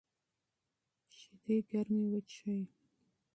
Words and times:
شیدې 1.17 1.57
ګرمې 1.69 2.03
وڅښئ. 2.11 2.57